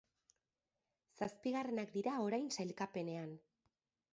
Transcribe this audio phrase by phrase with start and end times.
[1.21, 3.37] Zazpigarrenak dira orain sailkapenean.